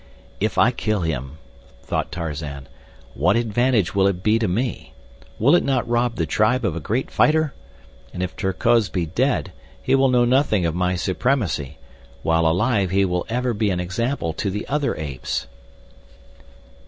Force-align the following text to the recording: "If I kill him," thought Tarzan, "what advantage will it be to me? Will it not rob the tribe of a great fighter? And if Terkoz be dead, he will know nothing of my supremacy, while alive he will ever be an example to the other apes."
"If 0.39 0.57
I 0.57 0.71
kill 0.71 1.01
him," 1.01 1.33
thought 1.83 2.11
Tarzan, 2.11 2.67
"what 3.13 3.35
advantage 3.35 3.93
will 3.93 4.07
it 4.07 4.23
be 4.23 4.39
to 4.39 4.47
me? 4.47 4.93
Will 5.37 5.53
it 5.53 5.63
not 5.63 5.87
rob 5.87 6.15
the 6.15 6.25
tribe 6.25 6.65
of 6.65 6.75
a 6.75 6.79
great 6.79 7.11
fighter? 7.11 7.53
And 8.11 8.23
if 8.23 8.35
Terkoz 8.35 8.89
be 8.89 9.05
dead, 9.05 9.51
he 9.79 9.93
will 9.93 10.09
know 10.09 10.25
nothing 10.25 10.65
of 10.65 10.73
my 10.73 10.95
supremacy, 10.95 11.77
while 12.23 12.47
alive 12.47 12.89
he 12.89 13.05
will 13.05 13.27
ever 13.29 13.53
be 13.53 13.69
an 13.69 13.79
example 13.79 14.33
to 14.33 14.49
the 14.49 14.67
other 14.67 14.95
apes." 14.95 15.45